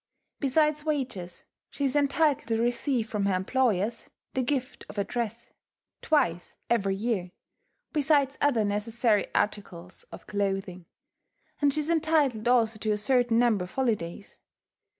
Besides 0.39 0.83
wages, 0.83 1.43
she 1.69 1.85
is 1.85 1.95
entitled 1.95 2.47
to 2.47 2.59
receive 2.59 3.07
from 3.07 3.27
her 3.27 3.35
employers 3.35 4.09
the 4.33 4.41
gift 4.41 4.83
of 4.89 4.97
a 4.97 5.03
dress, 5.03 5.51
twice 6.01 6.57
every 6.71 6.95
year, 6.95 7.29
besides 7.93 8.35
other 8.41 8.65
necessary 8.65 9.27
articles 9.35 10.01
of 10.11 10.25
clothing; 10.25 10.87
and 11.61 11.71
she 11.71 11.81
is 11.81 11.91
entitled 11.91 12.47
also 12.47 12.79
to 12.79 12.89
a 12.91 12.97
certain 12.97 13.37
number 13.37 13.63
of 13.65 13.73
holidays. 13.73 14.39